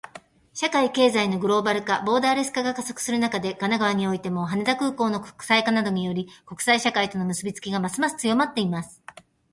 [0.55, 8.99] 社会・経済のグローバル化、ボーダレス化が加速する中で、神奈川においても、羽田空港の国際化などにより、国際社会との結びつきがますます強まっています。